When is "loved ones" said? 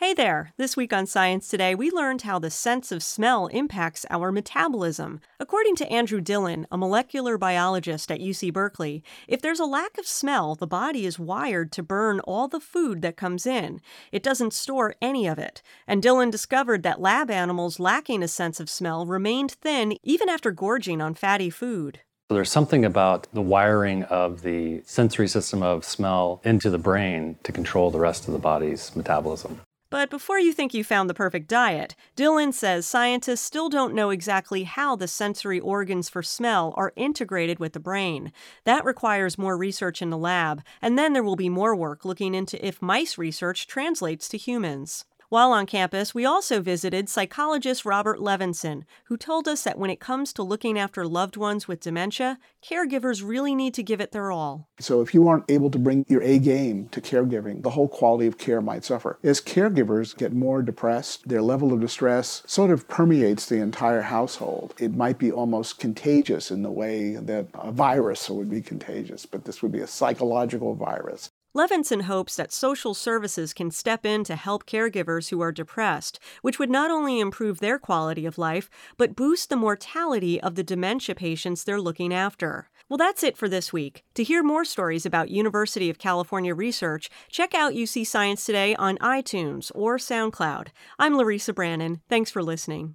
51.06-51.68